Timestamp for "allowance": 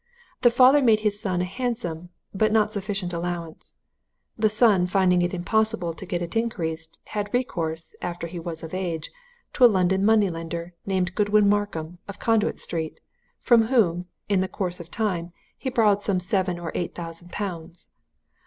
3.13-3.75